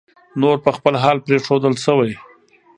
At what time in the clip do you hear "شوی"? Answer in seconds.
1.85-2.11